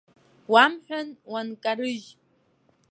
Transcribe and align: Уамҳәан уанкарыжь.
Уамҳәан 0.51 1.07
уанкарыжь. 1.31 2.09